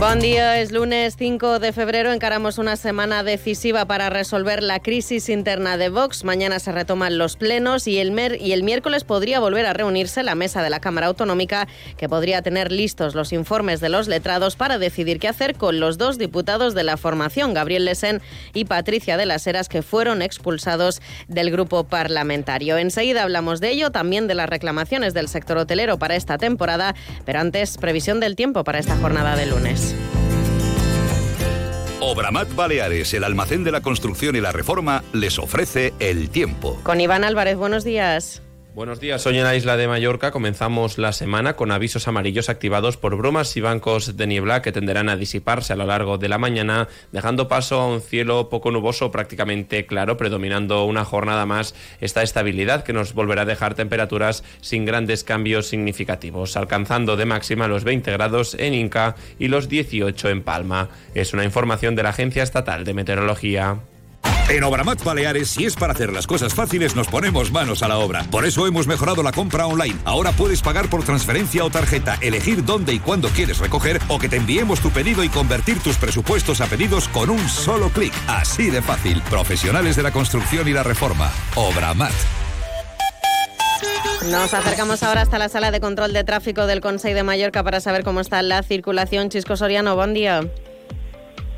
[0.00, 2.10] Buen día, es lunes 5 de febrero.
[2.10, 6.24] Encaramos una semana decisiva para resolver la crisis interna de Vox.
[6.24, 10.34] Mañana se retoman los plenos y el, y el miércoles podría volver a reunirse la
[10.34, 11.68] mesa de la Cámara Autonómica,
[11.98, 15.98] que podría tener listos los informes de los letrados para decidir qué hacer con los
[15.98, 18.22] dos diputados de la formación, Gabriel Lesen
[18.54, 22.78] y Patricia de las Heras, que fueron expulsados del grupo parlamentario.
[22.78, 26.94] Enseguida hablamos de ello, también de las reclamaciones del sector hotelero para esta temporada,
[27.26, 29.89] pero antes, previsión del tiempo para esta jornada de lunes.
[32.00, 36.80] Obramat Baleares, el almacén de la construcción y la reforma, les ofrece el tiempo.
[36.82, 38.42] Con Iván Álvarez, buenos días.
[38.72, 42.96] Buenos días, hoy en la isla de Mallorca comenzamos la semana con avisos amarillos activados
[42.96, 46.38] por bromas y bancos de niebla que tenderán a disiparse a lo largo de la
[46.38, 52.22] mañana, dejando paso a un cielo poco nuboso prácticamente claro, predominando una jornada más esta
[52.22, 57.82] estabilidad que nos volverá a dejar temperaturas sin grandes cambios significativos, alcanzando de máxima los
[57.82, 60.90] 20 grados en Inca y los 18 en Palma.
[61.12, 63.80] Es una información de la Agencia Estatal de Meteorología.
[64.50, 67.98] En Obramat Baleares, si es para hacer las cosas fáciles, nos ponemos manos a la
[67.98, 68.24] obra.
[68.32, 69.96] Por eso hemos mejorado la compra online.
[70.04, 74.28] Ahora puedes pagar por transferencia o tarjeta, elegir dónde y cuándo quieres recoger o que
[74.28, 78.12] te enviemos tu pedido y convertir tus presupuestos a pedidos con un solo clic.
[78.26, 79.22] Así de fácil.
[79.30, 81.30] Profesionales de la construcción y la reforma.
[81.54, 82.10] Obramat.
[84.32, 87.80] Nos acercamos ahora hasta la sala de control de tráfico del Consejo de Mallorca para
[87.80, 89.28] saber cómo está la circulación.
[89.28, 90.42] Chisco Soriano, buen día.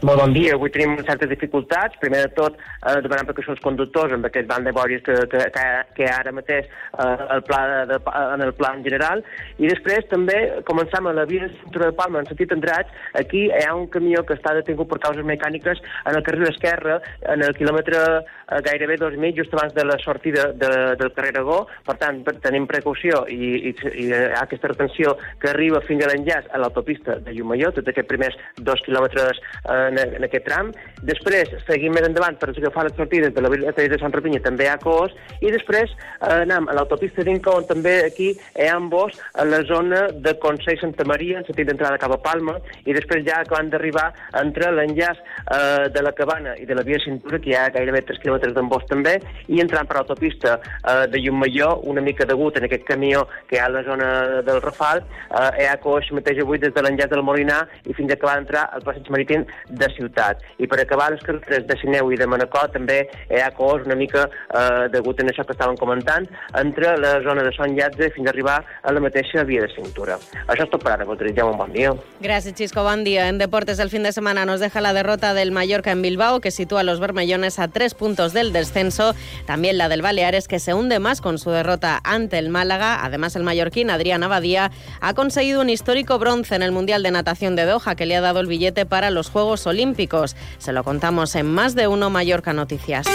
[0.00, 0.54] Molt bon dia.
[0.56, 1.98] Avui tenim certes dificultats.
[2.00, 5.40] Primer de tot, eh, demanant perquè els conductors amb aquest banc de boris que, que,
[5.52, 5.64] que,
[5.98, 7.98] que ara mateix eh, el pla de, de,
[8.36, 9.20] en el pla en general.
[9.60, 12.88] I després també començam a la via de de Palma en sentit Andratx.
[13.20, 16.96] Aquí hi ha un camió que està detingut per causes mecàniques en el carrer esquerre,
[17.20, 21.34] en el quilòmetre eh, gairebé dos mig, just abans de la sortida de, del carrer
[21.36, 21.66] Aragó.
[21.84, 26.48] Per tant, tenim precaució i, i, i ha aquesta retenció que arriba fins a l'enllaç
[26.48, 30.72] a l'autopista de Llumaió, tots aquests primers dos quilòmetres eh, en, en aquest tram.
[31.06, 34.68] Després seguim més endavant per agafar les sortides de la biblioteca de Sant Rapinya, també
[34.70, 39.18] ha cos, i després eh, anem a l'autopista d'Inca, on també aquí hi ha ambos
[39.34, 43.24] a la zona de Consell Santa Maria, en sentit d'entrada cap a Palma, i després
[43.26, 44.08] ja acabant d'arribar
[44.40, 48.04] entre l'enllaç eh, de la Cabana i de la via Cintura, que hi ha gairebé
[48.08, 49.16] 3 quilòmetres d'embós també,
[49.48, 53.62] i entrant per l'autopista eh, de Llumaió, una mica degut en aquest camió que hi
[53.62, 54.10] ha a la zona
[54.46, 58.12] del Rafal, eh, hi ha coix mateix avui des de l'enllaç del Molinar i fins
[58.12, 59.46] a acabar d'entrar al passeig marítim
[59.80, 60.44] de ciutat.
[60.60, 63.96] I per acabar les carreteres de Sineu i de Manacor també hi ha cos una
[63.98, 66.26] mica eh, degut això que estaven comentant
[66.58, 70.18] entre la zona de Son Llatze fins a arribar a la mateixa via de cintura.
[70.46, 71.92] Això és tot per ara, desitgem un bon dia.
[72.20, 72.82] Gracias, Chisco.
[72.82, 73.28] Buen día.
[73.28, 76.50] En deportes, el fin de semana nos deja la derrota del Mallorca en Bilbao, que
[76.50, 79.14] sitúa a los bermellones a tres puntos del descenso.
[79.46, 83.04] También la del Baleares, que se hunde más con su derrota ante el Málaga.
[83.04, 84.70] Además, el mallorquín Adrián Abadía
[85.00, 88.20] ha conseguido un histórico bronce en el Mundial de Natación de Doha, que le ha
[88.20, 90.36] dado el billete para los Juegos Olímpicos.
[90.58, 93.06] Se lo contamos en más de uno Mallorca Noticias.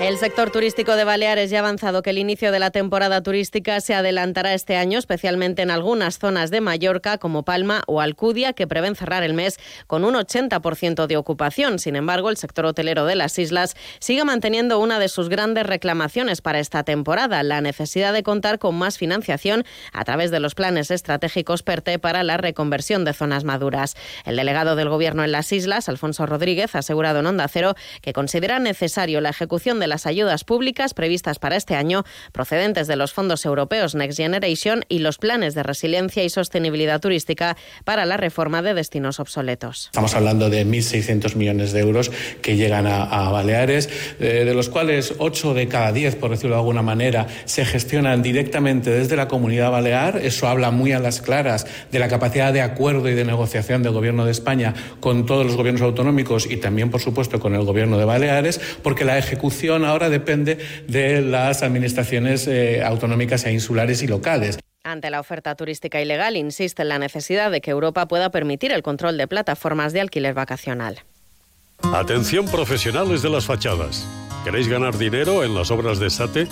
[0.00, 3.80] El sector turístico de Baleares ya ha avanzado que el inicio de la temporada turística
[3.80, 8.68] se adelantará este año, especialmente en algunas zonas de Mallorca, como Palma o Alcudia, que
[8.68, 9.58] prevén cerrar el mes
[9.88, 11.80] con un 80% de ocupación.
[11.80, 16.42] Sin embargo, el sector hotelero de las islas sigue manteniendo una de sus grandes reclamaciones
[16.42, 20.92] para esta temporada, la necesidad de contar con más financiación a través de los planes
[20.92, 23.96] estratégicos PERTE para la reconversión de zonas maduras.
[24.24, 28.12] El delegado del Gobierno en las islas, Alfonso Rodríguez, ha asegurado en Onda Cero que
[28.12, 33.12] considera necesario la ejecución de las ayudas públicas previstas para este año procedentes de los
[33.12, 38.62] fondos europeos Next Generation y los planes de resiliencia y sostenibilidad turística para la reforma
[38.62, 39.86] de destinos obsoletos.
[39.86, 42.10] Estamos hablando de 1.600 millones de euros
[42.42, 43.88] que llegan a, a Baleares,
[44.20, 48.22] eh, de los cuales 8 de cada 10, por decirlo de alguna manera, se gestionan
[48.22, 50.18] directamente desde la comunidad balear.
[50.22, 53.92] Eso habla muy a las claras de la capacidad de acuerdo y de negociación del
[53.92, 57.98] Gobierno de España con todos los gobiernos autonómicos y también, por supuesto, con el Gobierno
[57.98, 64.06] de Baleares, porque la ejecución ahora depende de las administraciones eh, autonómicas e insulares y
[64.06, 64.58] locales.
[64.84, 68.82] Ante la oferta turística ilegal, insiste en la necesidad de que Europa pueda permitir el
[68.82, 71.04] control de plataformas de alquiler vacacional.
[71.94, 74.06] Atención profesionales de las fachadas.
[74.44, 76.48] ¿Queréis ganar dinero en las obras de SATE?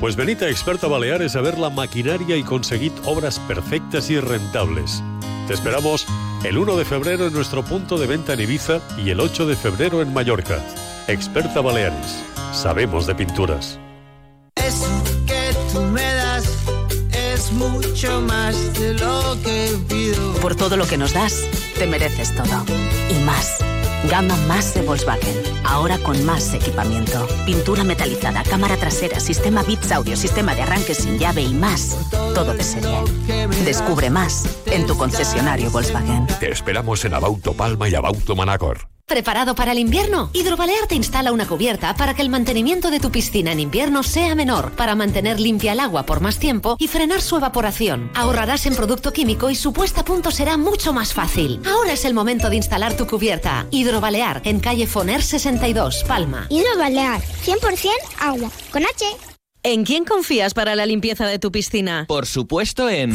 [0.00, 5.02] Pues venid a Experta Baleares a ver la maquinaria y conseguid obras perfectas y rentables.
[5.46, 6.06] Te esperamos
[6.44, 9.56] el 1 de febrero en nuestro punto de venta en Ibiza y el 8 de
[9.56, 10.62] febrero en Mallorca.
[11.08, 12.33] Experta Baleares.
[12.54, 13.80] Sabemos de pinturas.
[14.54, 14.86] Eso
[15.26, 16.44] que tú me das
[17.12, 20.34] es mucho más de lo que pido.
[20.40, 21.42] Por todo lo que nos das,
[21.76, 22.64] te mereces todo.
[23.10, 23.58] Y más.
[24.08, 25.34] Gama más de Volkswagen.
[25.64, 27.26] Ahora con más equipamiento.
[27.44, 31.98] Pintura metalizada, cámara trasera, sistema bits audio, sistema de arranque sin llave y más.
[32.34, 32.96] Todo de serie.
[33.64, 36.26] Descubre más en tu concesionario Volkswagen.
[36.38, 38.93] Te esperamos en Abauto Palma y Abauto Manacor.
[39.06, 40.30] ¿Preparado para el invierno?
[40.32, 44.34] Hidrobalear te instala una cubierta para que el mantenimiento de tu piscina en invierno sea
[44.34, 48.10] menor, para mantener limpia el agua por más tiempo y frenar su evaporación.
[48.14, 51.60] Ahorrarás en producto químico y su puesta a punto será mucho más fácil.
[51.66, 53.66] Ahora es el momento de instalar tu cubierta.
[53.70, 56.46] Hidrobalear en calle Foner 62, Palma.
[56.48, 57.90] Hidrobalear, 100%
[58.20, 59.04] agua, con H.
[59.62, 62.06] ¿En quién confías para la limpieza de tu piscina?
[62.08, 63.14] Por supuesto en...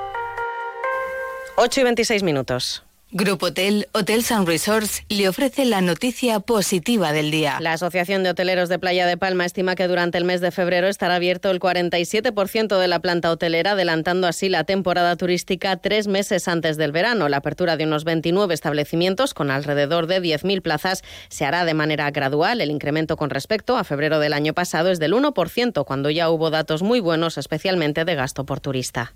[1.55, 2.83] 8 y 26 minutos.
[3.13, 7.57] Grupo Hotel, Hotels and Resorts le ofrece la noticia positiva del día.
[7.59, 10.87] La Asociación de Hoteleros de Playa de Palma estima que durante el mes de febrero
[10.87, 16.47] estará abierto el 47% de la planta hotelera, adelantando así la temporada turística tres meses
[16.47, 17.27] antes del verano.
[17.27, 22.09] La apertura de unos 29 establecimientos con alrededor de 10.000 plazas se hará de manera
[22.11, 22.61] gradual.
[22.61, 26.49] El incremento con respecto a febrero del año pasado es del 1%, cuando ya hubo
[26.49, 29.13] datos muy buenos, especialmente de gasto por turista.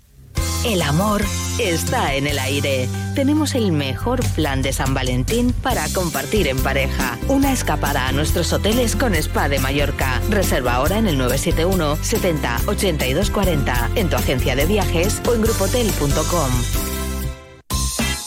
[0.66, 1.24] El amor
[1.60, 2.88] está en el aire.
[3.14, 7.16] Tenemos el mejor plan de San Valentín para compartir en pareja.
[7.28, 10.20] Una escapada a nuestros hoteles con Spa de Mallorca.
[10.28, 15.42] Reserva ahora en el 971 70 82 40 en tu agencia de viajes o en
[15.42, 16.50] grupotel.com.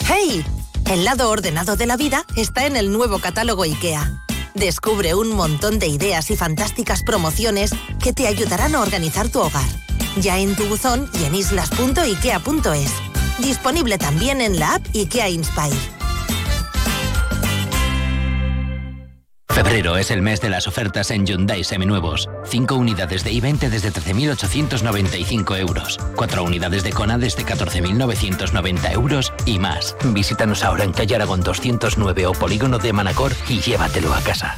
[0.08, 0.46] ¡Hey!
[0.90, 4.24] El lado ordenado de la vida está en el nuevo catálogo IKEA.
[4.54, 7.72] Descubre un montón de ideas y fantásticas promociones
[8.02, 12.92] que te ayudarán a organizar tu hogar ya en tu buzón y en islas.ikea.es.
[13.40, 16.00] Disponible también en la app IKEA Inspire.
[19.50, 22.30] Febrero es el mes de las ofertas en Hyundai Seminuevos.
[22.46, 26.00] 5 unidades de i20 desde 13.895 euros.
[26.16, 29.98] 4 unidades de Kona desde 14.990 euros y más.
[30.06, 34.58] Visítanos ahora en Calle Aragón 209 o Polígono de Manacor y llévatelo a casa.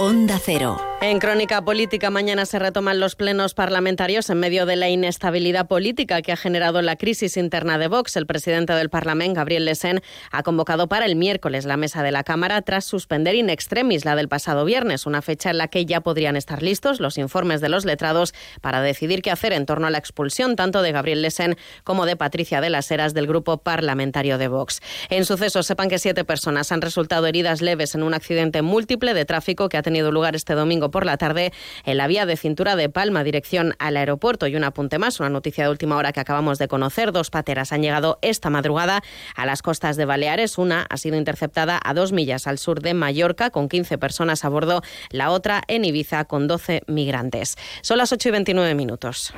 [0.00, 0.87] Onda Cero.
[1.00, 6.22] En Crónica Política mañana se retoman los plenos parlamentarios en medio de la inestabilidad política
[6.22, 8.16] que ha generado la crisis interna de Vox.
[8.16, 10.02] El presidente del Parlamento, Gabriel Lesen,
[10.32, 14.16] ha convocado para el miércoles la mesa de la Cámara tras suspender in extremis la
[14.16, 17.68] del pasado viernes, una fecha en la que ya podrían estar listos los informes de
[17.68, 21.56] los letrados para decidir qué hacer en torno a la expulsión tanto de Gabriel Lesen
[21.84, 24.80] como de Patricia de las Heras del grupo parlamentario de Vox.
[25.10, 29.24] En sucesos, sepan que siete personas han resultado heridas leves en un accidente múltiple de
[29.24, 31.52] tráfico que ha tenido lugar este domingo por la tarde
[31.84, 34.46] en la vía de cintura de Palma, dirección al aeropuerto.
[34.46, 37.12] Y un apunte más, una noticia de última hora que acabamos de conocer.
[37.12, 39.02] Dos pateras han llegado esta madrugada
[39.34, 40.58] a las costas de Baleares.
[40.58, 44.48] Una ha sido interceptada a dos millas al sur de Mallorca con 15 personas a
[44.48, 44.82] bordo.
[45.10, 47.56] La otra en Ibiza con 12 migrantes.
[47.82, 49.32] Son las 8 y 29 minutos.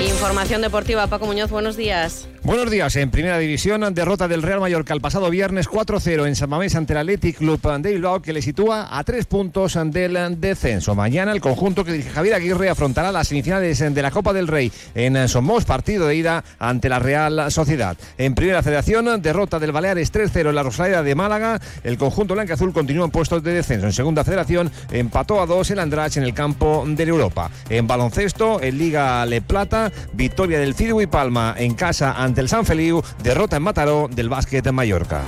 [0.00, 2.28] Información deportiva, Paco Muñoz, buenos días.
[2.42, 2.96] Buenos días.
[2.96, 6.94] En primera división, derrota del Real Mallorca el pasado viernes 4-0 en San Mamés ante
[6.94, 10.94] el Athletic Club de Bilbao, que le sitúa a tres puntos del descenso.
[10.94, 14.72] Mañana el conjunto que dirige Javier Aguirre afrontará las semifinales de la Copa del Rey
[14.94, 17.98] en Somos, partido de ida ante la Real Sociedad.
[18.16, 21.60] En primera federación, derrota del Baleares 3-0 en la Rosaleda de Málaga.
[21.84, 23.84] El conjunto blanca-azul continúa en puestos de descenso.
[23.84, 27.50] En segunda federación, empató a dos el Andrach en el campo de Europa.
[27.68, 32.64] En baloncesto, en Liga Le Plata, victoria del Fidu y Palma en casa el San
[32.64, 35.22] Feliu, derrota en Mataró del básquet en Mallorca.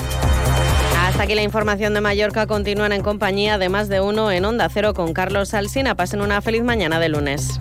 [0.99, 2.47] Hasta aquí la información de Mallorca.
[2.47, 5.95] Continúan en compañía de más de uno en Onda Cero con Carlos Alsina.
[5.95, 7.59] Pasen una feliz mañana de lunes.